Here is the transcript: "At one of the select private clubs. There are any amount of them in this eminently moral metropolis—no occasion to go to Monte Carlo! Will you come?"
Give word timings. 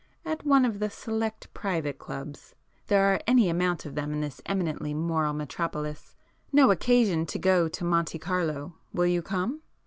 "At 0.25 0.43
one 0.43 0.65
of 0.65 0.79
the 0.79 0.89
select 0.89 1.53
private 1.53 1.99
clubs. 1.99 2.55
There 2.87 3.13
are 3.13 3.21
any 3.27 3.49
amount 3.49 3.85
of 3.85 3.93
them 3.93 4.13
in 4.13 4.19
this 4.21 4.41
eminently 4.47 4.95
moral 4.95 5.31
metropolis—no 5.35 6.71
occasion 6.71 7.27
to 7.27 7.37
go 7.37 7.67
to 7.67 7.83
Monte 7.83 8.17
Carlo! 8.17 8.73
Will 8.93 9.05
you 9.05 9.21
come?" 9.21 9.61